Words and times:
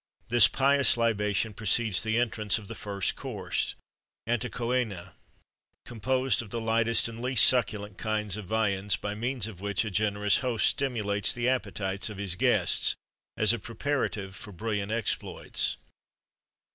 [XXXV 0.01 0.29
37] 0.31 0.35
This 0.37 0.47
pious 0.47 0.97
libation 0.97 1.53
precedes 1.53 2.01
the 2.01 2.17
entrance 2.17 2.57
of 2.57 2.67
the 2.67 2.73
first 2.73 3.15
course 3.15 3.75
(antecœna),[XXXV 4.27 5.03
38] 5.05 5.13
composed 5.85 6.41
of 6.41 6.49
the 6.49 6.59
lightest 6.59 7.07
and 7.07 7.21
least 7.21 7.45
succulent 7.45 7.99
kinds 7.99 8.35
of 8.35 8.45
viands, 8.47 8.97
by 8.97 9.13
means 9.13 9.45
of 9.45 9.61
which 9.61 9.85
a 9.85 9.91
generous 9.91 10.37
host 10.37 10.65
stimulates 10.65 11.33
the 11.33 11.47
appetites 11.47 12.09
of 12.09 12.17
his 12.17 12.33
guests, 12.33 12.95
as 13.37 13.53
a 13.53 13.59
preparative 13.59 14.35
for 14.35 14.51
brilliant 14.51 14.91
exploits. 14.91 15.77